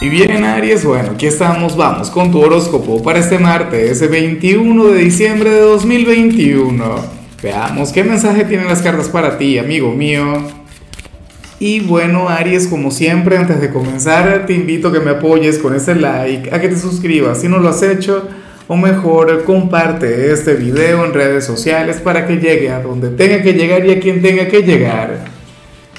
Y 0.00 0.08
bien 0.10 0.44
Aries, 0.44 0.84
bueno, 0.84 1.10
aquí 1.14 1.26
estamos, 1.26 1.76
vamos 1.76 2.08
con 2.10 2.30
tu 2.30 2.40
horóscopo 2.40 3.02
para 3.02 3.18
este 3.18 3.36
martes, 3.36 4.08
21 4.08 4.84
de 4.84 5.00
diciembre 5.00 5.50
de 5.50 5.58
2021. 5.58 6.94
Veamos 7.42 7.90
qué 7.90 8.04
mensaje 8.04 8.44
tienen 8.44 8.68
las 8.68 8.80
cartas 8.80 9.08
para 9.08 9.38
ti, 9.38 9.58
amigo 9.58 9.90
mío. 9.90 10.44
Y 11.58 11.80
bueno 11.80 12.28
Aries, 12.28 12.68
como 12.68 12.92
siempre, 12.92 13.38
antes 13.38 13.60
de 13.60 13.70
comenzar, 13.70 14.46
te 14.46 14.52
invito 14.52 14.86
a 14.86 14.92
que 14.92 15.00
me 15.00 15.10
apoyes 15.10 15.58
con 15.58 15.74
ese 15.74 15.96
like, 15.96 16.54
a 16.54 16.60
que 16.60 16.68
te 16.68 16.78
suscribas 16.78 17.40
si 17.40 17.48
no 17.48 17.58
lo 17.58 17.68
has 17.68 17.82
hecho, 17.82 18.28
o 18.68 18.76
mejor, 18.76 19.42
comparte 19.42 20.30
este 20.30 20.54
video 20.54 21.04
en 21.06 21.12
redes 21.12 21.44
sociales 21.44 21.96
para 21.96 22.24
que 22.24 22.36
llegue 22.36 22.70
a 22.70 22.80
donde 22.80 23.10
tenga 23.10 23.42
que 23.42 23.52
llegar 23.52 23.84
y 23.84 23.90
a 23.90 23.98
quien 23.98 24.22
tenga 24.22 24.46
que 24.46 24.62
llegar. 24.62 25.24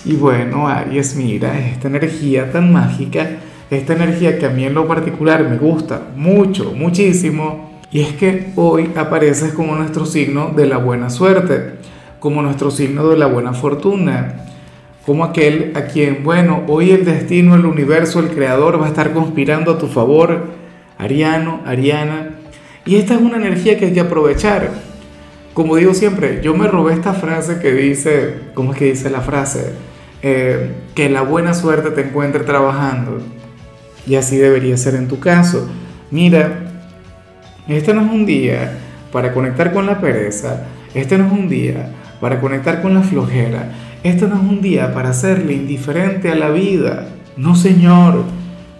Y 0.05 0.13
bueno 0.13 0.69
Aries, 0.69 1.17
mira, 1.17 1.59
esta 1.59 1.89
energía 1.89 2.49
tan 2.49 2.71
mágica 2.71 3.29
esta 3.69 3.93
energía 3.93 4.39
que 4.39 4.45
a 4.45 4.49
mí 4.49 4.63
en 4.65 4.73
lo 4.73 4.87
particular 4.87 5.47
me 5.47 5.57
gusta 5.57 6.07
mucho, 6.15 6.73
muchísimo, 6.73 7.79
y 7.91 8.01
es 8.01 8.13
que 8.13 8.51
hoy 8.55 8.91
apareces 8.95 9.53
como 9.53 9.75
nuestro 9.75 10.05
signo 10.05 10.51
de 10.55 10.67
la 10.67 10.77
buena 10.77 11.09
suerte, 11.09 11.73
como 12.19 12.41
nuestro 12.41 12.71
signo 12.71 13.07
de 13.09 13.17
la 13.17 13.27
buena 13.27 13.53
fortuna, 13.53 14.45
como 15.05 15.23
aquel 15.23 15.71
a 15.75 15.85
quien, 15.85 16.23
bueno, 16.23 16.63
hoy 16.67 16.91
el 16.91 17.05
destino, 17.05 17.55
el 17.55 17.65
universo, 17.65 18.19
el 18.19 18.29
creador 18.29 18.79
va 18.81 18.85
a 18.85 18.89
estar 18.89 19.13
conspirando 19.13 19.71
a 19.71 19.77
tu 19.77 19.87
favor, 19.87 20.47
Ariano, 20.97 21.61
Ariana, 21.65 22.35
y 22.85 22.95
esta 22.95 23.15
es 23.15 23.21
una 23.21 23.37
energía 23.37 23.77
que 23.77 23.85
hay 23.85 23.93
que 23.93 23.99
aprovechar. 23.99 24.69
Como 25.53 25.75
digo 25.75 25.93
siempre, 25.93 26.41
yo 26.43 26.53
me 26.53 26.67
robé 26.67 26.93
esta 26.93 27.13
frase 27.13 27.59
que 27.59 27.71
dice, 27.71 28.35
¿cómo 28.53 28.73
es 28.73 28.79
que 28.79 28.85
dice 28.85 29.09
la 29.09 29.21
frase? 29.21 29.73
Eh, 30.21 30.73
que 30.95 31.09
la 31.09 31.21
buena 31.21 31.53
suerte 31.53 31.91
te 31.91 32.01
encuentre 32.01 32.43
trabajando. 32.43 33.21
Y 34.09 34.15
así 34.15 34.37
debería 34.37 34.75
ser 34.75 34.95
en 34.95 35.07
tu 35.07 35.19
caso. 35.19 35.69
Mira, 36.09 36.61
este 37.67 37.93
no 37.93 38.01
es 38.01 38.11
un 38.11 38.25
día 38.25 38.71
para 39.11 39.31
conectar 39.35 39.71
con 39.71 39.85
la 39.85 40.01
pereza, 40.01 40.63
este 40.95 41.15
no 41.19 41.27
es 41.27 41.31
un 41.31 41.47
día 41.47 41.91
para 42.19 42.41
conectar 42.41 42.81
con 42.81 42.95
la 42.95 43.03
flojera, 43.03 43.71
este 44.03 44.27
no 44.27 44.35
es 44.37 44.41
un 44.41 44.61
día 44.61 44.95
para 44.95 45.09
hacerle 45.09 45.53
indiferente 45.53 46.31
a 46.31 46.35
la 46.35 46.49
vida. 46.49 47.05
No, 47.37 47.55
señor, 47.55 48.23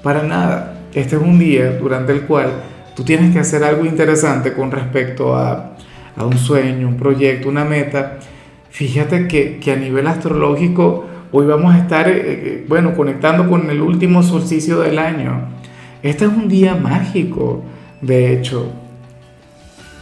para 0.02 0.24
nada. 0.24 0.80
Este 0.96 1.16
es 1.16 1.22
un 1.22 1.38
día 1.38 1.78
durante 1.78 2.12
el 2.12 2.22
cual 2.22 2.50
tú 2.96 3.04
tienes 3.04 3.32
que 3.32 3.38
hacer 3.38 3.64
algo 3.64 3.86
interesante 3.86 4.54
con 4.54 4.72
respecto 4.72 5.36
a, 5.36 5.76
a 6.18 6.26
un 6.26 6.40
sueño, 6.40 6.88
un 6.88 6.98
proyecto, 6.98 7.50
una 7.50 7.66
meta. 7.66 8.18
Fíjate 8.72 9.28
que, 9.28 9.60
que 9.60 9.74
a 9.74 9.76
nivel 9.76 10.08
astrológico 10.08 11.06
Hoy 11.32 11.46
vamos 11.46 11.76
a 11.76 11.78
estar, 11.78 12.10
eh, 12.10 12.24
eh, 12.26 12.66
bueno, 12.68 12.96
conectando 12.96 13.48
con 13.48 13.70
el 13.70 13.82
último 13.82 14.24
solsticio 14.24 14.80
del 14.80 14.98
año. 14.98 15.50
Este 16.02 16.26
es 16.26 16.32
un 16.32 16.48
día 16.48 16.74
mágico, 16.74 17.64
de 18.02 18.34
hecho. 18.34 18.72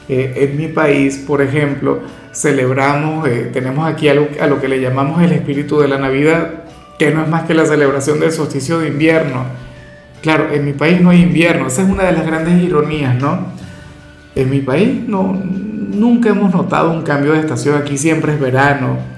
Eh, 0.08 0.50
en 0.50 0.58
mi 0.58 0.70
país, 0.70 1.18
por 1.28 1.42
ejemplo, 1.42 2.00
celebramos, 2.32 3.28
tenemos 3.52 3.86
aquí 3.90 4.08
a 4.08 4.14
lo, 4.14 4.62
que 4.62 4.70
le 4.70 4.80
llamamos 4.80 5.22
el 5.22 5.34
espíritu 5.34 5.80
de 5.82 5.90
la 5.90 5.98
Navidad, 5.98 6.64
que 6.98 7.12
no 7.12 7.24
es 7.24 7.28
más 7.28 7.44
que 7.44 7.54
la 7.54 7.66
celebración 7.66 8.22
del 8.22 8.32
solsticio 8.32 8.80
de 8.80 8.88
invierno. 8.88 9.44
Claro, 10.22 10.50
en 10.54 10.64
mi 10.64 10.72
país 10.72 11.02
no 11.02 11.10
hay 11.10 11.24
invierno, 11.24 11.68
esa 11.68 11.82
es 11.82 11.90
una 11.90 12.04
de 12.04 12.14
las 12.14 12.26
grandes 12.26 12.64
ironías, 12.64 13.16
¿no? 13.22 13.48
En 14.34 14.50
mi 14.50 14.62
país 14.62 15.02
no, 15.06 15.34
nunca 15.34 16.30
hemos 16.30 16.54
notado 16.54 16.90
un 16.94 17.02
cambio 17.02 17.34
de 17.34 17.40
estación, 17.40 17.76
aquí 17.76 17.98
siempre 17.98 18.34
es 18.34 18.40
verano, 18.40 19.17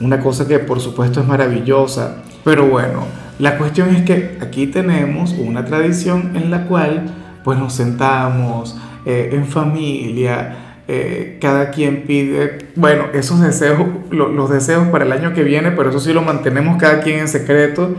una 0.00 0.20
cosa 0.20 0.46
que 0.46 0.58
por 0.58 0.80
supuesto 0.80 1.20
es 1.20 1.26
maravillosa. 1.26 2.22
Pero 2.44 2.66
bueno, 2.66 3.04
la 3.38 3.58
cuestión 3.58 3.94
es 3.94 4.02
que 4.02 4.38
aquí 4.40 4.66
tenemos 4.66 5.32
una 5.32 5.64
tradición 5.64 6.36
en 6.36 6.50
la 6.50 6.66
cual 6.66 7.04
pues 7.42 7.58
nos 7.58 7.74
sentamos 7.74 8.76
eh, 9.06 9.30
en 9.32 9.46
familia, 9.46 10.80
eh, 10.86 11.38
cada 11.40 11.70
quien 11.70 12.02
pide, 12.02 12.58
bueno, 12.76 13.06
esos 13.12 13.40
deseos, 13.40 13.80
los 14.10 14.50
deseos 14.50 14.88
para 14.88 15.04
el 15.04 15.12
año 15.12 15.32
que 15.34 15.42
viene, 15.42 15.70
pero 15.72 15.90
eso 15.90 16.00
sí 16.00 16.12
lo 16.12 16.22
mantenemos 16.22 16.76
cada 16.78 17.00
quien 17.00 17.20
en 17.20 17.28
secreto. 17.28 17.96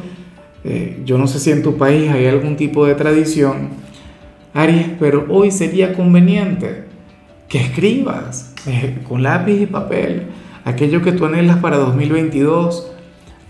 Eh, 0.63 1.01
yo 1.05 1.17
no 1.17 1.27
sé 1.27 1.39
si 1.39 1.51
en 1.51 1.61
tu 1.61 1.77
país 1.77 2.11
hay 2.11 2.25
algún 2.27 2.55
tipo 2.55 2.85
de 2.85 2.95
tradición, 2.95 3.69
Aries, 4.53 4.87
pero 4.99 5.25
hoy 5.29 5.51
sería 5.51 5.93
conveniente 5.93 6.85
que 7.47 7.59
escribas 7.59 8.53
con 9.07 9.21
lápiz 9.21 9.61
y 9.61 9.65
papel 9.65 10.23
aquello 10.65 11.01
que 11.01 11.13
tú 11.13 11.25
anhelas 11.25 11.57
para 11.57 11.77
2022. 11.77 12.91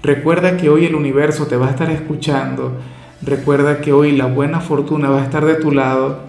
Recuerda 0.03 0.57
que 0.57 0.69
hoy 0.69 0.85
el 0.85 0.93
universo 0.93 1.47
te 1.47 1.57
va 1.57 1.67
a 1.67 1.71
estar 1.71 1.89
escuchando. 1.89 2.73
Recuerda 3.23 3.81
que 3.81 3.91
hoy 3.91 4.11
la 4.11 4.27
buena 4.27 4.59
fortuna 4.59 5.09
va 5.09 5.21
a 5.21 5.23
estar 5.23 5.45
de 5.45 5.55
tu 5.55 5.71
lado. 5.71 6.19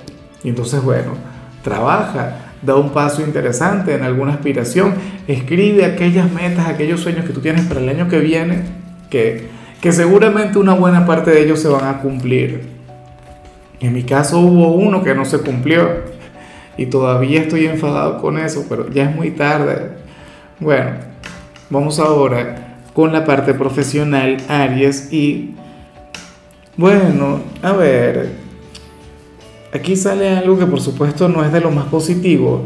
Y 0.42 0.48
entonces, 0.48 0.82
bueno, 0.82 1.12
trabaja, 1.62 2.52
da 2.62 2.76
un 2.76 2.90
paso 2.90 3.20
interesante 3.20 3.94
en 3.94 4.02
alguna 4.02 4.32
aspiración, 4.32 4.94
escribe 5.26 5.84
aquellas 5.84 6.30
metas, 6.32 6.68
aquellos 6.68 7.00
sueños 7.00 7.26
que 7.26 7.32
tú 7.32 7.40
tienes 7.40 7.66
para 7.66 7.80
el 7.80 7.88
año 7.88 8.08
que 8.08 8.20
viene, 8.20 8.62
que, 9.10 9.48
que 9.80 9.92
seguramente 9.92 10.58
una 10.58 10.74
buena 10.74 11.04
parte 11.04 11.32
de 11.32 11.42
ellos 11.42 11.60
se 11.60 11.68
van 11.68 11.86
a 11.86 11.98
cumplir. 11.98 12.62
En 13.80 13.92
mi 13.92 14.04
caso 14.04 14.38
hubo 14.38 14.72
uno 14.72 15.02
que 15.02 15.14
no 15.14 15.24
se 15.24 15.38
cumplió 15.38 15.88
y 16.78 16.86
todavía 16.86 17.40
estoy 17.40 17.66
enfadado 17.66 18.20
con 18.20 18.38
eso, 18.38 18.64
pero 18.68 18.88
ya 18.90 19.10
es 19.10 19.14
muy 19.14 19.30
tarde. 19.30 20.05
Bueno, 20.58 20.92
vamos 21.68 21.98
ahora 21.98 22.78
con 22.94 23.12
la 23.12 23.26
parte 23.26 23.52
profesional, 23.52 24.38
Aries, 24.48 25.12
y 25.12 25.54
bueno, 26.78 27.40
a 27.60 27.72
ver, 27.72 28.30
aquí 29.74 29.96
sale 29.96 30.30
algo 30.30 30.58
que 30.58 30.64
por 30.64 30.80
supuesto 30.80 31.28
no 31.28 31.44
es 31.44 31.52
de 31.52 31.60
lo 31.60 31.70
más 31.70 31.84
positivo, 31.88 32.62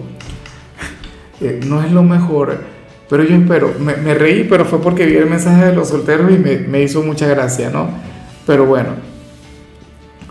eh, 1.40 1.58
no 1.66 1.82
es 1.82 1.90
lo 1.90 2.04
mejor, 2.04 2.60
pero 3.08 3.24
yo 3.24 3.34
espero, 3.34 3.74
me, 3.80 4.14
reí, 4.14 4.44
pero 4.44 4.64
fue 4.64 4.80
porque 4.80 5.04
vi 5.04 5.16
el 5.16 5.28
mensaje 5.28 5.66
de 5.66 5.74
los 5.74 5.88
solteros 5.88 6.30
y 6.30 6.38
me, 6.38 6.58
me 6.58 6.82
hizo 6.82 7.02
mucha 7.02 7.26
gracia, 7.26 7.70
¿no? 7.70 7.88
Pero 8.46 8.66
bueno, 8.66 8.90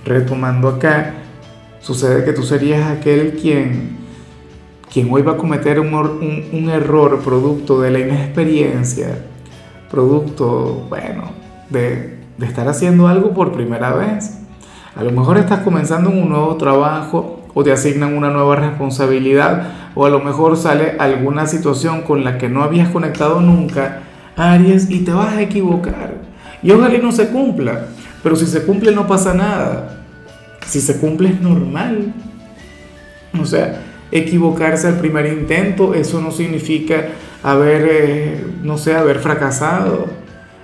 retomando 0.06 0.70
acá, 0.70 1.14
sucede 1.82 2.24
que 2.24 2.32
tú 2.32 2.44
serías 2.44 2.90
aquel 2.90 3.34
quien 3.34 3.99
quien 4.92 5.12
hoy 5.12 5.22
va 5.22 5.34
a 5.34 5.38
cometer 5.38 5.80
un, 5.80 6.70
error 6.70 7.20
producto 7.20 7.80
de 7.80 7.92
la 7.92 8.00
inexperiencia, 8.00 9.26
producto, 9.90 10.86
bueno, 10.90 11.32
de, 11.70 12.20
de 12.38 12.46
estar 12.46 12.68
haciendo 12.68 13.08
algo 13.08 13.34
por 13.34 13.52
primera 13.52 13.94
vez. 13.94 14.40
A 14.96 15.04
lo 15.04 15.12
mejor 15.12 15.38
estás 15.38 15.60
comenzando 15.60 16.10
un 16.10 16.30
nuevo 16.30 16.56
trabajo 16.56 17.44
o 17.54 17.64
te 17.64 17.72
asignan 17.72 18.16
una 18.16 18.30
nueva 18.32 18.56
responsabilidad 18.56 19.74
o 19.96 20.06
a 20.06 20.10
lo 20.10 20.20
mejor 20.20 20.58
sale 20.58 20.96
alguna 21.00 21.46
situación 21.48 22.02
con 22.02 22.24
la 22.24 22.38
que 22.38 22.50
no 22.50 22.64
habías 22.64 22.90
conectado 22.90 23.42
nunca, 23.42 24.02
Aries, 24.36 24.90
y 24.90 25.00
te 25.00 25.12
vas 25.12 25.34
a 25.34 25.42
equivocar. 25.42 26.16
Y 26.62 26.72
ojalá 26.72 26.98
no 26.98 27.12
se 27.12 27.30
cumpla, 27.30 27.86
pero 28.24 28.36
si 28.36 28.46
se 28.46 28.66
cumple 28.66 28.92
no 28.92 29.08
pasa 29.08 29.34
nada. 29.34 30.06
Si 30.66 30.82
se 30.82 31.00
cumple 31.00 31.30
es 31.30 31.42
normal. 31.42 32.14
O 33.40 33.46
sea, 33.46 33.82
equivocarse 34.12 34.88
al 34.88 35.00
primer 35.00 35.26
intento, 35.28 35.94
eso 35.94 36.22
no 36.22 36.32
significa 36.32 37.10
haber, 37.44 37.88
eh, 37.90 38.44
no 38.64 38.78
sé, 38.78 38.96
haber 38.96 39.20
fracasado. 39.20 40.08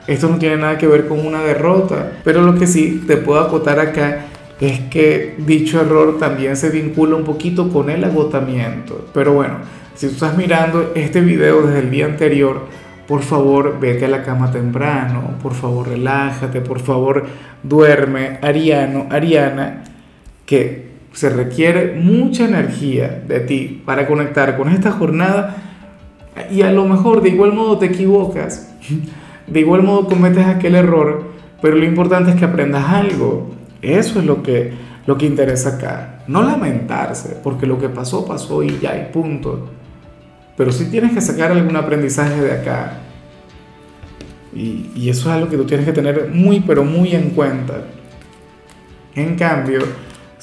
Esto 0.08 0.30
no 0.30 0.38
tiene 0.38 0.58
nada 0.58 0.78
que 0.78 0.88
ver 0.88 1.08
con 1.08 1.26
una 1.26 1.42
derrota. 1.42 2.12
Pero 2.24 2.42
lo 2.42 2.56
que 2.56 2.68
sí 2.68 3.04
te 3.08 3.18
puedo 3.18 3.40
acotar 3.40 3.80
acá 3.80 4.26
es 4.60 4.82
que 4.82 5.36
dicho 5.40 5.82
error 5.82 6.18
también 6.20 6.56
se 6.56 6.70
vincula 6.70 7.16
un 7.16 7.24
poquito 7.24 7.70
con 7.70 7.90
el 7.90 8.04
agotamiento. 8.04 9.08
Pero 9.14 9.34
bueno, 9.34 9.56
si 9.96 10.08
tú 10.08 10.14
estás 10.14 10.38
mirando 10.38 10.92
este 10.96 11.22
video 11.22 11.64
desde 11.64 11.80
el 11.80 11.92
día 11.92 12.06
anterior, 12.06 12.62
por 13.08 13.22
favor 13.22 13.80
vete 13.80 14.06
a 14.06 14.10
la 14.10 14.24
cama 14.24 14.52
temprano, 14.52 15.36
por 15.42 15.54
favor 15.54 15.90
relájate, 15.90 16.62
por 16.62 16.80
favor 16.80 17.26
duerme, 17.62 18.40
Ariano, 18.42 19.08
Ariana, 19.10 19.84
que 20.46 20.95
se 21.16 21.30
requiere 21.30 21.96
mucha 21.96 22.44
energía 22.44 23.24
de 23.26 23.40
ti 23.40 23.82
para 23.86 24.06
conectar 24.06 24.58
con 24.58 24.70
esta 24.70 24.92
jornada 24.92 25.56
y 26.52 26.62
a 26.62 26.72
lo 26.72 26.86
mejor 26.86 27.24
de 27.24 27.30
igual 27.30 27.54
modo 27.54 27.78
te 27.78 27.86
equivocas, 27.86 28.76
de 29.48 29.60
igual 29.62 29.82
modo 29.82 30.08
cometes 30.08 30.46
aquel 30.46 30.76
error, 30.76 31.32
pero 31.62 31.78
lo 31.78 31.86
importante 31.86 32.32
es 32.32 32.36
que 32.36 32.44
aprendas 32.44 32.90
algo. 32.90 33.56
Eso 33.82 34.20
es 34.20 34.26
lo 34.26 34.44
que, 34.44 34.74
lo 35.08 35.18
que 35.18 35.26
interesa 35.26 35.78
acá. 35.78 36.24
No 36.28 36.44
lamentarse, 36.44 37.38
porque 37.42 37.66
lo 37.66 37.80
que 37.80 37.88
pasó, 37.88 38.26
pasó 38.26 38.62
y 38.62 38.78
ya, 38.80 38.98
y 38.98 39.14
punto. 39.14 39.70
Pero 40.58 40.74
sí 40.74 40.86
tienes 40.92 41.14
que 41.14 41.22
sacar 41.22 41.52
algún 41.52 41.78
aprendizaje 41.78 42.42
de 42.42 42.52
acá. 42.52 43.00
Y, 44.54 44.92
y 44.96 45.10
eso 45.10 45.30
es 45.30 45.36
algo 45.36 45.50
que 45.50 45.56
tú 45.56 45.66
tienes 45.66 45.86
que 45.86 45.94
tener 45.94 46.30
muy, 46.34 46.60
pero 46.60 46.84
muy 46.84 47.16
en 47.16 47.30
cuenta. 47.30 47.76
En 49.16 49.36
cambio, 49.36 49.80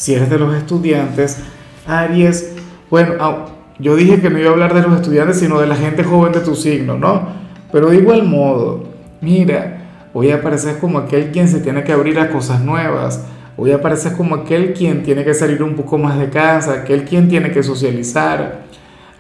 si 0.03 0.15
eres 0.15 0.29
de 0.29 0.37
los 0.37 0.53
estudiantes, 0.57 1.39
Aries, 1.87 2.55
bueno, 2.91 3.13
ah, 3.21 3.47
yo 3.79 3.95
dije 3.95 4.21
que 4.21 4.31
no 4.31 4.39
iba 4.41 4.49
a 4.49 4.53
hablar 4.53 4.75
de 4.75 4.83
los 4.83 4.97
estudiantes, 4.97 5.39
sino 5.39 5.61
de 5.61 5.69
la 5.69 5.77
gente 5.77 6.03
joven 6.03 6.33
de 6.33 6.41
tu 6.41 6.57
signo, 6.57 6.99
¿no? 6.99 7.29
Pero 7.71 7.89
de 7.89 7.99
igual 7.99 8.25
modo, 8.25 8.83
mira, 9.21 10.09
hoy 10.13 10.33
apareces 10.33 10.79
como 10.79 10.99
aquel 10.99 11.31
quien 11.31 11.47
se 11.47 11.61
tiene 11.61 11.85
que 11.85 11.93
abrir 11.93 12.19
a 12.19 12.31
cosas 12.31 12.61
nuevas, 12.63 13.25
Hoy 13.57 13.71
apareces 13.71 14.15
como 14.15 14.35
aquel 14.35 14.73
quien 14.73 15.03
tiene 15.03 15.25
que 15.25 15.35
salir 15.35 15.63
un 15.63 15.77
poco 15.77 15.99
más 15.99 16.19
de 16.19 16.31
casa, 16.31 16.73
aquel 16.73 17.05
quien 17.05 17.29
tiene 17.29 17.51
que 17.51 17.63
socializar, 17.63 18.63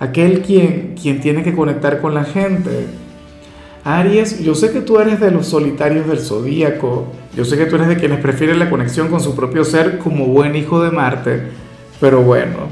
aquel 0.00 0.40
quien, 0.40 0.94
quien 1.00 1.20
tiene 1.20 1.42
que 1.42 1.54
conectar 1.54 2.00
con 2.00 2.14
la 2.14 2.24
gente. 2.24 2.86
Aries, 3.84 4.40
yo 4.44 4.54
sé 4.54 4.70
que 4.70 4.80
tú 4.80 5.00
eres 5.00 5.18
de 5.18 5.32
los 5.32 5.46
solitarios 5.46 6.06
del 6.06 6.20
zodíaco, 6.20 7.06
yo 7.36 7.44
sé 7.44 7.56
que 7.56 7.66
tú 7.66 7.74
eres 7.76 7.88
de 7.88 7.96
quienes 7.96 8.20
prefieren 8.20 8.60
la 8.60 8.70
conexión 8.70 9.08
con 9.08 9.20
su 9.20 9.34
propio 9.34 9.64
ser 9.64 9.98
como 9.98 10.26
buen 10.26 10.54
hijo 10.54 10.82
de 10.82 10.92
Marte, 10.92 11.42
pero 12.00 12.22
bueno, 12.22 12.68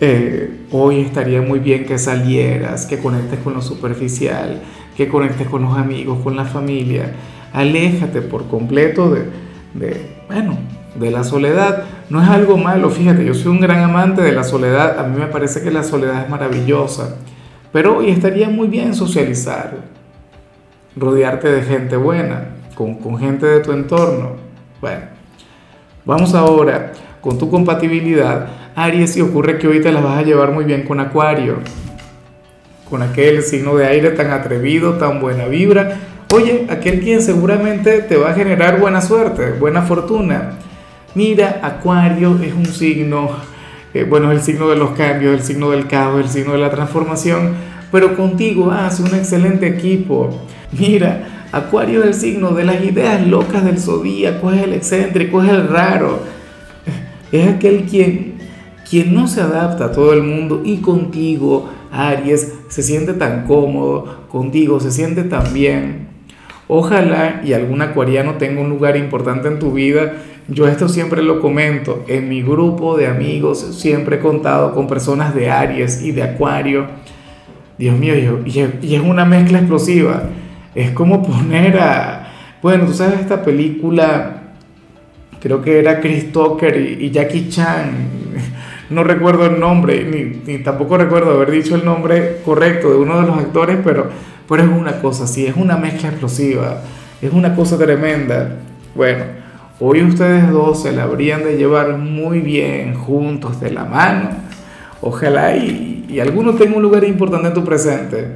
eh, 0.00 0.50
hoy 0.70 1.00
estaría 1.00 1.40
muy 1.40 1.60
bien 1.60 1.86
que 1.86 1.98
salieras, 1.98 2.84
que 2.84 2.98
conectes 2.98 3.38
con 3.40 3.54
lo 3.54 3.62
superficial, 3.62 4.60
que 4.96 5.08
conectes 5.08 5.48
con 5.48 5.62
los 5.62 5.76
amigos, 5.76 6.18
con 6.22 6.36
la 6.36 6.44
familia. 6.44 7.14
Aléjate 7.52 8.20
por 8.20 8.48
completo 8.48 9.10
de, 9.10 9.24
de, 9.74 10.16
bueno, 10.28 10.58
de 10.98 11.10
la 11.10 11.24
soledad. 11.24 11.84
No 12.10 12.22
es 12.22 12.28
algo 12.28 12.56
malo, 12.56 12.90
fíjate, 12.90 13.24
yo 13.24 13.34
soy 13.34 13.52
un 13.52 13.60
gran 13.60 13.82
amante 13.82 14.22
de 14.22 14.32
la 14.32 14.44
soledad, 14.44 14.98
a 14.98 15.04
mí 15.04 15.18
me 15.18 15.26
parece 15.26 15.62
que 15.62 15.70
la 15.70 15.82
soledad 15.82 16.24
es 16.24 16.30
maravillosa, 16.30 17.16
pero 17.72 17.98
hoy 17.98 18.10
estaría 18.10 18.48
muy 18.48 18.68
bien 18.68 18.94
socializar, 18.94 19.97
rodearte 20.98 21.50
de 21.50 21.62
gente 21.62 21.96
buena, 21.96 22.48
con, 22.74 22.96
con 22.96 23.18
gente 23.18 23.46
de 23.46 23.60
tu 23.60 23.72
entorno. 23.72 24.36
Bueno, 24.80 25.02
vamos 26.04 26.34
ahora 26.34 26.92
con 27.20 27.38
tu 27.38 27.50
compatibilidad 27.50 28.48
Aries, 28.78 29.16
y 29.16 29.22
ocurre 29.22 29.58
que 29.58 29.66
hoy 29.66 29.80
te 29.80 29.90
las 29.90 30.04
vas 30.04 30.18
a 30.18 30.22
llevar 30.22 30.52
muy 30.52 30.64
bien 30.64 30.84
con 30.84 31.00
Acuario, 31.00 31.56
con 32.88 33.02
aquel 33.02 33.42
signo 33.42 33.74
de 33.74 33.86
aire 33.86 34.10
tan 34.10 34.30
atrevido, 34.30 34.94
tan 34.94 35.20
buena 35.20 35.46
vibra. 35.46 35.98
Oye, 36.32 36.66
aquel 36.70 37.00
quien 37.00 37.20
seguramente 37.20 38.02
te 38.02 38.16
va 38.16 38.30
a 38.30 38.34
generar 38.34 38.78
buena 38.78 39.00
suerte, 39.00 39.50
buena 39.52 39.82
fortuna. 39.82 40.52
Mira, 41.16 41.58
Acuario 41.62 42.38
es 42.40 42.54
un 42.54 42.66
signo, 42.66 43.30
eh, 43.94 44.04
bueno, 44.04 44.30
es 44.30 44.38
el 44.38 44.44
signo 44.44 44.68
de 44.68 44.76
los 44.76 44.90
cambios, 44.90 45.34
el 45.34 45.42
signo 45.42 45.70
del 45.70 45.88
caos, 45.88 46.20
el 46.20 46.28
signo 46.28 46.52
de 46.52 46.58
la 46.58 46.70
transformación, 46.70 47.54
pero 47.90 48.16
contigo 48.16 48.70
hace 48.70 49.02
un 49.02 49.14
excelente 49.14 49.66
equipo. 49.66 50.30
Mira, 50.78 51.46
Acuario 51.52 52.00
es 52.00 52.06
el 52.06 52.14
signo 52.14 52.50
de 52.50 52.64
las 52.64 52.84
ideas 52.84 53.26
locas 53.26 53.64
del 53.64 53.78
zodíaco, 53.78 54.52
es 54.52 54.62
el 54.62 54.74
excéntrico, 54.74 55.42
es 55.42 55.50
el 55.50 55.68
raro. 55.68 56.20
Es 57.32 57.48
aquel 57.48 57.84
quien 57.84 58.38
quien 58.88 59.12
no 59.12 59.28
se 59.28 59.42
adapta 59.42 59.86
a 59.86 59.92
todo 59.92 60.14
el 60.14 60.22
mundo 60.22 60.62
y 60.64 60.78
contigo, 60.78 61.68
Aries, 61.92 62.54
se 62.68 62.82
siente 62.82 63.12
tan 63.12 63.46
cómodo, 63.46 64.22
contigo 64.28 64.80
se 64.80 64.90
siente 64.90 65.24
tan 65.24 65.52
bien. 65.52 66.08
Ojalá 66.68 67.42
y 67.44 67.52
algún 67.52 67.82
acuariano 67.82 68.34
tenga 68.34 68.60
un 68.60 68.68
lugar 68.68 68.96
importante 68.96 69.48
en 69.48 69.58
tu 69.58 69.72
vida. 69.72 70.14
Yo 70.48 70.66
esto 70.66 70.88
siempre 70.88 71.22
lo 71.22 71.40
comento. 71.40 72.04
En 72.08 72.28
mi 72.28 72.42
grupo 72.42 72.96
de 72.96 73.06
amigos 73.06 73.60
siempre 73.78 74.16
he 74.16 74.20
contado 74.20 74.74
con 74.74 74.86
personas 74.86 75.34
de 75.34 75.50
Aries 75.50 76.02
y 76.02 76.12
de 76.12 76.22
Acuario. 76.22 76.86
Dios 77.78 77.98
mío, 77.98 78.14
y 78.44 78.94
es 78.94 79.02
una 79.02 79.24
mezcla 79.24 79.58
explosiva. 79.58 80.24
Es 80.74 80.90
como 80.90 81.22
poner 81.22 81.78
a... 81.78 82.28
Bueno, 82.62 82.86
tú 82.86 82.92
sabes 82.92 83.20
esta 83.20 83.42
película, 83.42 84.42
creo 85.40 85.62
que 85.62 85.78
era 85.78 86.00
Chris 86.00 86.32
Tucker 86.32 86.76
y 86.76 87.10
Jackie 87.10 87.48
Chan 87.48 88.18
no 88.90 89.04
recuerdo 89.04 89.46
el 89.46 89.60
nombre, 89.60 90.04
ni, 90.04 90.58
tampoco 90.58 90.96
recuerdo 90.96 91.32
haber 91.32 91.50
dicho 91.50 91.74
el 91.74 91.84
nombre 91.84 92.40
correcto 92.44 92.90
de 92.90 92.96
uno 92.96 93.20
de 93.20 93.26
los 93.26 93.38
actores, 93.38 93.78
pero, 93.84 94.08
pero 94.48 94.62
es 94.62 94.68
una 94.68 95.00
cosa 95.00 95.24
así, 95.24 95.46
es 95.46 95.56
una 95.56 95.76
mezcla 95.76 96.08
explosiva, 96.08 96.82
es 97.20 97.32
una 97.32 97.54
cosa 97.54 97.76
tremenda. 97.76 98.56
Bueno, 98.94 99.24
hoy 99.80 100.02
ustedes 100.02 100.50
dos 100.50 100.82
se 100.82 100.92
la 100.92 101.04
habrían 101.04 101.44
de 101.44 101.56
llevar 101.56 101.98
muy 101.98 102.40
bien 102.40 102.94
juntos 102.94 103.60
de 103.60 103.70
la 103.70 103.84
mano. 103.84 104.30
Ojalá 105.00 105.54
y, 105.56 105.97
y 106.08 106.20
alguno 106.20 106.54
tenga 106.54 106.76
un 106.76 106.82
lugar 106.82 107.04
importante 107.04 107.48
en 107.48 107.54
tu 107.54 107.64
presente. 107.64 108.26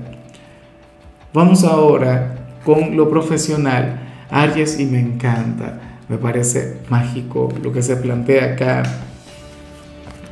Vamos 1.33 1.65
ahora 1.65 2.57
con 2.65 2.97
lo 2.97 3.09
profesional. 3.09 4.01
Aries 4.31 4.79
y 4.79 4.87
me 4.87 5.01
encanta, 5.01 5.99
me 6.09 6.17
parece 6.17 6.79
mágico 6.89 7.53
lo 7.63 7.73
que 7.73 7.83
se 7.83 7.97
plantea 7.97 8.53
acá 8.53 8.83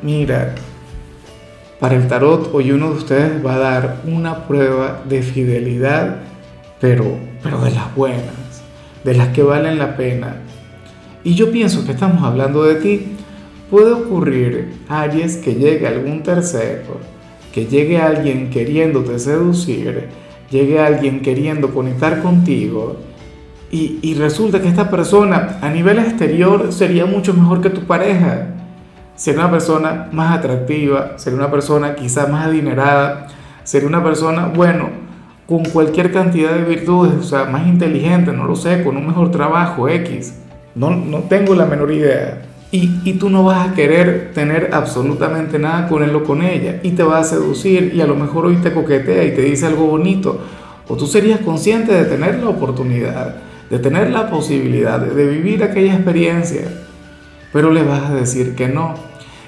mira, 0.02 0.54
para 1.78 1.96
el 1.96 2.08
tarot 2.08 2.50
hoy 2.54 2.72
uno 2.72 2.90
de 2.90 2.96
ustedes 2.96 3.44
va 3.44 3.54
a 3.54 3.58
dar 3.58 3.96
una 4.06 4.46
prueba 4.46 5.02
de 5.08 5.22
fidelidad, 5.22 6.16
pero, 6.80 7.18
pero 7.42 7.60
de 7.60 7.70
las 7.70 7.94
buenas, 7.94 8.62
de 9.04 9.14
las 9.14 9.28
que 9.28 9.42
valen 9.42 9.78
la 9.78 9.96
pena. 9.96 10.36
Y 11.24 11.34
yo 11.34 11.50
pienso 11.50 11.84
que 11.84 11.92
estamos 11.92 12.22
hablando 12.22 12.62
de 12.64 12.76
ti. 12.76 13.16
Puede 13.70 13.92
ocurrir, 13.92 14.74
Aries, 14.88 15.36
que 15.36 15.54
llegue 15.54 15.86
algún 15.86 16.22
tercero, 16.22 16.98
que 17.52 17.66
llegue 17.66 17.98
alguien 17.98 18.50
queriéndote 18.50 19.18
seducir, 19.18 20.08
llegue 20.50 20.80
alguien 20.80 21.20
queriendo 21.20 21.72
conectar 21.74 22.22
contigo, 22.22 22.96
y, 23.72 23.98
y 24.02 24.14
resulta 24.14 24.60
que 24.60 24.68
esta 24.68 24.90
persona 24.90 25.58
a 25.60 25.70
nivel 25.70 25.98
exterior 25.98 26.72
sería 26.72 27.06
mucho 27.06 27.34
mejor 27.34 27.60
que 27.60 27.70
tu 27.70 27.82
pareja 27.82 28.48
ser 29.20 29.36
una 29.36 29.50
persona 29.50 30.08
más 30.12 30.38
atractiva, 30.38 31.18
ser 31.18 31.34
una 31.34 31.50
persona 31.50 31.94
quizás 31.94 32.28
más 32.30 32.46
adinerada, 32.46 33.26
ser 33.64 33.84
una 33.84 34.02
persona, 34.02 34.46
bueno, 34.46 34.88
con 35.46 35.62
cualquier 35.64 36.10
cantidad 36.10 36.54
de 36.54 36.64
virtudes, 36.64 37.12
o 37.14 37.22
sea, 37.22 37.44
más 37.44 37.66
inteligente, 37.66 38.32
no 38.32 38.44
lo 38.44 38.56
sé, 38.56 38.82
con 38.82 38.96
un 38.96 39.06
mejor 39.06 39.30
trabajo 39.30 39.88
X. 39.88 40.40
No, 40.74 40.90
no 40.90 41.18
tengo 41.24 41.54
la 41.54 41.66
menor 41.66 41.92
idea. 41.92 42.40
Y, 42.72 43.14
tú 43.14 43.30
no 43.30 43.42
vas 43.42 43.68
a 43.68 43.74
querer 43.74 44.30
tener 44.32 44.70
absolutamente 44.72 45.58
nada 45.58 45.88
con 45.88 46.04
él 46.04 46.14
o 46.14 46.22
con 46.22 46.42
ella. 46.42 46.78
Y 46.82 46.92
te 46.92 47.02
va 47.02 47.18
a 47.18 47.24
seducir 47.24 47.92
y 47.94 48.00
a 48.00 48.06
lo 48.06 48.14
mejor 48.14 48.46
hoy 48.46 48.56
te 48.56 48.72
coquetea 48.72 49.24
y 49.24 49.34
te 49.34 49.42
dice 49.42 49.66
algo 49.66 49.86
bonito. 49.86 50.40
O 50.86 50.96
tú 50.96 51.06
serías 51.06 51.40
consciente 51.40 51.92
de 51.92 52.04
tener 52.04 52.38
la 52.38 52.50
oportunidad, 52.50 53.36
de 53.68 53.78
tener 53.80 54.10
la 54.10 54.30
posibilidad 54.30 55.00
de, 55.00 55.14
de 55.14 55.26
vivir 55.26 55.64
aquella 55.64 55.94
experiencia. 55.94 56.62
Pero 57.52 57.72
le 57.72 57.82
vas 57.82 58.10
a 58.10 58.14
decir 58.14 58.54
que 58.54 58.68
no 58.68 58.94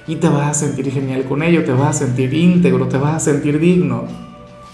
y 0.06 0.16
te 0.16 0.28
vas 0.28 0.50
a 0.50 0.54
sentir 0.54 0.90
genial 0.90 1.24
con 1.24 1.42
ello, 1.42 1.64
te 1.64 1.72
vas 1.72 1.96
a 1.96 2.06
sentir 2.06 2.34
íntegro, 2.34 2.88
te 2.88 2.98
vas 2.98 3.14
a 3.16 3.20
sentir 3.20 3.60
digno. 3.60 4.04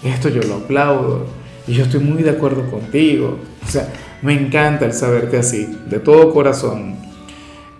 Esto 0.03 0.29
yo 0.29 0.41
lo 0.41 0.55
aplaudo 0.55 1.25
y 1.67 1.73
yo 1.73 1.83
estoy 1.83 1.99
muy 1.99 2.23
de 2.23 2.31
acuerdo 2.31 2.69
contigo. 2.69 3.37
O 3.65 3.69
sea, 3.69 3.93
me 4.21 4.33
encanta 4.33 4.85
el 4.85 4.93
saberte 4.93 5.37
así, 5.37 5.77
de 5.87 5.99
todo 5.99 6.33
corazón. 6.33 7.08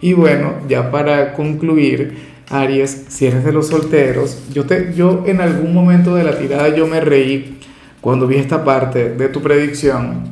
Y 0.01 0.13
bueno, 0.13 0.53
ya 0.67 0.91
para 0.91 1.33
concluir, 1.33 2.17
Aries, 2.49 3.05
si 3.09 3.27
eres 3.27 3.43
de 3.43 3.51
los 3.51 3.67
solteros, 3.67 4.49
yo, 4.53 4.65
te, 4.65 4.93
yo 4.95 5.23
en 5.25 5.41
algún 5.41 5.73
momento 5.73 6.15
de 6.15 6.23
la 6.23 6.37
tirada 6.37 6.69
yo 6.69 6.87
me 6.87 6.99
reí 6.99 7.59
cuando 8.01 8.27
vi 8.27 8.37
esta 8.37 8.63
parte 8.63 9.09
de 9.09 9.27
tu 9.29 9.41
predicción, 9.41 10.23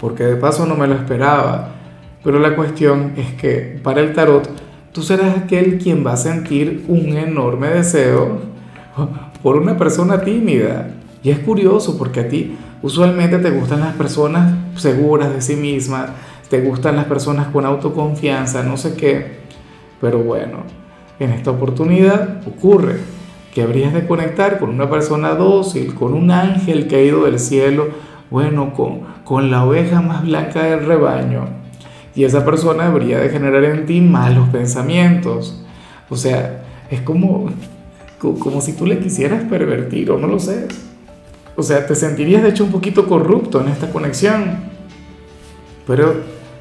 porque 0.00 0.24
de 0.24 0.36
paso 0.36 0.66
no 0.66 0.76
me 0.76 0.86
lo 0.86 0.94
esperaba. 0.94 1.74
Pero 2.22 2.38
la 2.38 2.54
cuestión 2.54 3.12
es 3.16 3.32
que 3.34 3.80
para 3.82 4.00
el 4.00 4.12
tarot, 4.12 4.48
tú 4.92 5.02
serás 5.02 5.38
aquel 5.38 5.78
quien 5.78 6.06
va 6.06 6.12
a 6.12 6.16
sentir 6.16 6.84
un 6.86 7.16
enorme 7.16 7.68
deseo 7.68 8.40
por 9.42 9.56
una 9.56 9.76
persona 9.76 10.20
tímida. 10.20 10.90
Y 11.22 11.30
es 11.30 11.38
curioso 11.38 11.96
porque 11.98 12.20
a 12.20 12.28
ti 12.28 12.56
usualmente 12.82 13.38
te 13.38 13.50
gustan 13.50 13.80
las 13.80 13.94
personas 13.94 14.54
seguras 14.76 15.32
de 15.32 15.40
sí 15.40 15.56
mismas, 15.56 16.10
te 16.50 16.60
gustan 16.60 16.96
las 16.96 17.06
personas 17.06 17.46
con 17.48 17.64
autoconfianza, 17.64 18.62
no 18.62 18.76
sé 18.76 18.94
qué. 18.94 19.40
Pero 20.02 20.18
bueno, 20.18 20.64
en 21.18 21.30
esta 21.30 21.50
oportunidad 21.50 22.46
ocurre 22.46 22.96
que 23.54 23.62
habrías 23.62 23.94
de 23.94 24.06
conectar 24.06 24.58
con 24.58 24.68
una 24.68 24.90
persona 24.90 25.30
dócil, 25.30 25.94
con 25.94 26.12
un 26.12 26.30
ángel 26.30 26.88
caído 26.88 27.24
del 27.24 27.38
cielo, 27.38 27.88
bueno, 28.30 28.74
con, 28.74 29.00
con 29.24 29.50
la 29.50 29.64
oveja 29.64 30.02
más 30.02 30.24
blanca 30.24 30.64
del 30.64 30.84
rebaño 30.84 31.60
y 32.14 32.24
esa 32.24 32.44
persona 32.44 32.84
debería 32.84 33.18
de 33.18 33.28
generar 33.30 33.64
en 33.64 33.86
ti 33.86 34.00
malos 34.00 34.48
pensamientos. 34.48 35.62
O 36.08 36.16
sea, 36.16 36.64
es 36.90 37.00
como, 37.02 37.50
como 38.18 38.60
si 38.60 38.72
tú 38.72 38.86
le 38.86 38.98
quisieras 38.98 39.44
pervertir 39.44 40.10
o 40.10 40.18
no 40.18 40.26
lo 40.26 40.38
sé. 40.38 40.66
O 41.56 41.62
sea, 41.62 41.86
te 41.86 41.94
sentirías 41.94 42.42
de 42.42 42.50
hecho 42.50 42.64
un 42.64 42.72
poquito 42.72 43.06
corrupto 43.06 43.60
en 43.60 43.68
esta 43.68 43.90
conexión. 43.92 44.58
Pero 45.86 46.14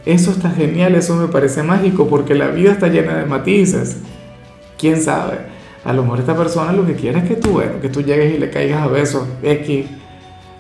eso 0.06 0.32
está 0.32 0.50
genial, 0.52 0.96
eso 0.96 1.16
me 1.16 1.28
parece 1.28 1.64
mágico 1.64 2.08
porque 2.08 2.36
la 2.36 2.48
vida 2.48 2.72
está 2.72 2.88
llena 2.88 3.18
de 3.18 3.26
matices. 3.26 3.98
¿Quién 4.78 5.02
sabe? 5.02 5.40
A 5.84 5.94
lo 5.94 6.04
mejor 6.04 6.20
esta 6.20 6.36
persona 6.36 6.72
lo 6.72 6.86
que 6.86 6.96
quiere 6.96 7.20
es 7.20 7.26
que 7.26 7.36
tú, 7.36 7.52
bueno, 7.52 7.80
que 7.82 7.90
tú 7.90 8.02
llegues 8.02 8.36
y 8.36 8.38
le 8.38 8.50
caigas 8.50 8.82
a 8.82 8.88
besos. 8.88 9.28
X. 9.44 9.86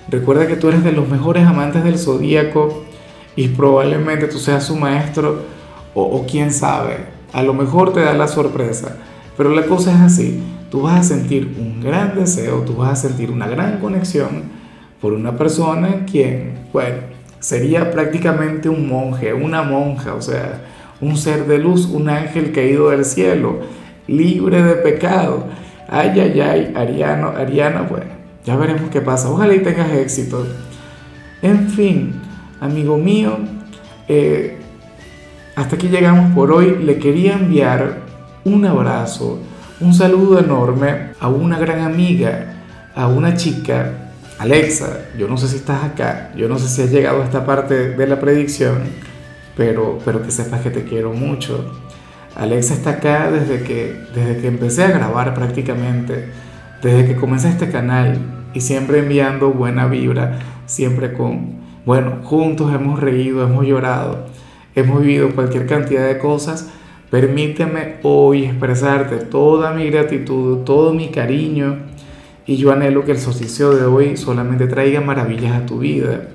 Recuerda 0.10 0.48
que 0.48 0.55
tú 0.55 0.69
eres 0.69 0.84
de 0.84 0.91
los 0.91 1.08
mejores 1.08 1.46
amantes 1.46 1.84
del 1.84 1.98
zodíaco 1.98 2.84
y 3.36 3.48
probablemente 3.50 4.27
tú 4.27 4.39
seas 4.39 4.65
su 4.65 4.75
maestro 4.75 5.43
o, 5.93 6.25
quién 6.29 6.51
sabe, 6.51 7.05
a 7.34 7.43
lo 7.43 7.53
mejor 7.53 7.93
te 7.93 8.01
da 8.01 8.13
la 8.13 8.27
sorpresa, 8.27 8.98
pero 9.38 9.50
la 9.50 9.65
cosa 9.65 9.91
es 9.91 10.01
así, 10.01 10.41
tú 10.69 10.84
vas 10.84 11.00
a 11.00 11.03
sentir 11.03 11.55
un 11.60 11.81
gran 11.81 12.15
deseo, 12.15 12.62
tú 12.62 12.75
vas 12.75 12.91
a 12.91 13.08
sentir 13.08 13.31
una 13.31 13.48
gran 13.48 13.79
conexión 13.79 14.43
por 15.01 15.13
una 15.13 15.38
persona 15.38 16.05
quien, 16.05 16.60
bueno, 16.72 16.98
sería 17.39 17.91
prácticamente 17.91 18.69
un 18.69 18.88
monje, 18.88 19.34
una 19.34 19.63
monja, 19.63 20.13
o 20.13 20.22
sea, 20.22 20.62
un 21.01 21.17
ser 21.17 21.46
de 21.48 21.58
luz, 21.58 21.86
un 21.86 22.10
ángel 22.10 22.51
caído 22.51 22.89
del 22.89 23.05
cielo, 23.05 23.60
libre 24.08 24.62
de 24.62 24.75
pecado. 24.75 25.46
Ay, 25.88 26.19
ay, 26.19 26.41
ay, 26.41 26.74
Ariano, 26.75 27.29
Ariana, 27.29 27.81
bueno, 27.81 28.12
ya 28.46 28.55
veremos 28.55 28.89
qué 28.89 29.01
pasa. 29.01 29.29
Ojalá 29.29 29.53
y 29.55 29.60
tengas 29.60 29.91
éxito. 29.91 30.46
En 31.41 31.69
fin, 31.69 32.13
amigo 32.60 32.98
mío, 32.98 33.38
eh, 34.08 34.58
hasta 35.55 35.75
aquí 35.75 35.88
llegamos 35.88 36.34
por 36.36 36.51
hoy. 36.51 36.84
Le 36.84 37.00
quería 37.00 37.34
enviar 37.34 38.00
un 38.43 38.65
abrazo, 38.65 39.39
un 39.79 39.93
saludo 39.93 40.39
enorme 40.39 41.12
a 41.19 41.29
una 41.29 41.58
gran 41.58 41.79
amiga, 41.81 42.53
a 42.96 43.08
una 43.08 43.36
chica, 43.36 44.08
Alexa. 44.39 45.10
Yo 45.17 45.27
no 45.27 45.38
sé 45.38 45.50
si 45.50 45.58
estás 45.58 45.84
acá, 45.84 46.31
yo 46.36 46.48
no 46.48 46.58
sé 46.58 46.69
si 46.69 46.81
has 46.81 46.91
llegado 46.91 47.22
a 47.22 47.25
esta 47.25 47.46
parte 47.46 47.89
de 47.89 48.08
la 48.08 48.22
predicción, 48.22 48.84
pero, 49.55 50.00
pero 50.05 50.24
que 50.24 50.31
sepas 50.31 50.62
que 50.62 50.72
te 50.72 50.86
quiero 50.86 51.12
mucho. 51.12 51.69
Alexa 52.36 52.74
está 52.74 52.91
acá 52.91 53.29
desde 53.29 53.63
que, 53.63 53.93
desde 54.15 54.38
que 54.39 54.48
empecé 54.48 54.86
a 54.86 54.91
grabar 54.91 55.34
prácticamente, 55.34 56.29
desde 56.81 57.05
que 57.05 57.15
comencé 57.17 57.50
este 57.50 57.69
canal 57.69 58.17
y 58.53 58.62
siempre 58.62 59.00
enviando 59.00 59.51
buena 59.51 59.88
vibra, 59.88 60.39
siempre 60.65 61.12
con, 61.12 61.60
bueno, 61.86 62.19
juntos 62.24 62.74
hemos 62.74 63.01
reído, 63.01 63.43
hemos 63.43 63.65
llorado, 63.65 64.25
hemos 64.74 65.01
vivido 65.01 65.36
cualquier 65.36 65.67
cantidad 65.67 66.08
de 66.08 66.17
cosas. 66.17 66.69
Permíteme 67.12 67.98
hoy 68.03 68.46
expresarte 68.46 69.17
toda 69.17 69.74
mi 69.74 69.89
gratitud, 69.89 70.60
todo 70.60 70.93
mi 70.93 71.10
cariño 71.10 71.89
y 72.50 72.58
yo 72.58 72.72
anhelo 72.72 73.06
que 73.06 73.12
el 73.12 73.20
solsticio 73.20 73.75
de 73.75 73.86
hoy 73.86 74.18
solamente 74.18 74.65
traiga 74.65 75.01
maravillas 75.01 75.56
a 75.56 75.68
tu 75.68 75.77
vida. 75.77 76.29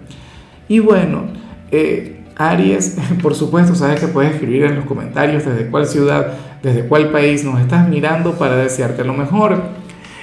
Y 0.69 0.79
bueno, 0.79 1.25
eh, 1.73 2.21
Aries, 2.37 2.99
por 3.23 3.35
supuesto, 3.35 3.75
sabes 3.75 3.99
que 3.99 4.07
puedes 4.07 4.35
escribir 4.35 4.63
en 4.63 4.77
los 4.77 4.85
comentarios 4.85 5.45
desde 5.45 5.67
cuál 5.67 5.89
ciudad, 5.89 6.35
desde 6.63 6.87
cuál 6.87 7.11
país 7.11 7.43
nos 7.43 7.61
estás 7.61 7.89
mirando 7.89 8.35
para 8.35 8.55
desearte 8.55 9.03
lo 9.03 9.13
mejor. 9.13 9.61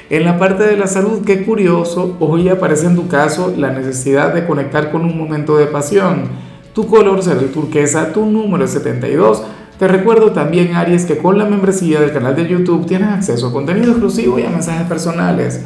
En 0.10 0.24
la 0.24 0.40
parte 0.40 0.64
de 0.64 0.78
la 0.78 0.88
salud, 0.88 1.26
qué 1.26 1.44
curioso, 1.44 2.16
hoy 2.22 2.48
aparece 2.48 2.86
en 2.86 2.96
tu 2.96 3.10
caso 3.10 3.54
la 3.58 3.72
necesidad 3.72 4.34
de 4.34 4.46
conectar 4.46 4.94
con 4.94 5.02
un 5.02 5.18
momento 5.18 5.58
de 5.58 5.66
pasión. 5.66 6.22
Tu 6.74 6.88
color 6.88 7.22
será 7.22 7.42
el 7.42 7.52
turquesa, 7.52 8.14
tu 8.14 8.26
número 8.26 8.64
es 8.64 8.72
72. 8.72 9.44
Te 9.78 9.90
recuerdo 9.90 10.32
también, 10.32 10.74
Aries, 10.74 11.04
que 11.04 11.18
con 11.18 11.38
la 11.38 11.44
membresía 11.44 12.00
del 12.00 12.14
canal 12.14 12.34
de 12.34 12.48
YouTube 12.48 12.86
tienes 12.86 13.10
acceso 13.10 13.48
a 13.48 13.52
contenido 13.52 13.92
exclusivo 13.92 14.40
y 14.40 14.44
a 14.44 14.50
mensajes 14.50 14.88
personales. 14.88 15.66